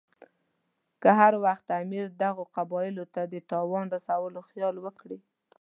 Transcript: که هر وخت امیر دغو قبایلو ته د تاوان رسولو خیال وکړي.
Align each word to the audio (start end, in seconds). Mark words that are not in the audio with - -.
که 1.01 1.09
هر 1.19 1.33
وخت 1.45 1.65
امیر 1.81 2.05
دغو 2.21 2.43
قبایلو 2.55 3.05
ته 3.13 3.21
د 3.33 3.35
تاوان 3.51 3.85
رسولو 3.95 4.39
خیال 4.49 4.75
وکړي. 4.85 5.17